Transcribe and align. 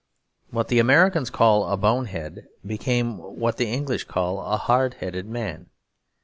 What 0.49 0.69
the 0.69 0.79
Americans 0.79 1.29
call 1.29 1.63
a 1.69 1.77
bonehead 1.77 2.47
became 2.65 3.19
what 3.19 3.57
the 3.57 3.67
English 3.67 4.05
call 4.05 4.43
a 4.43 4.57
hard 4.57 4.95
headed 4.95 5.27
man. 5.27 5.69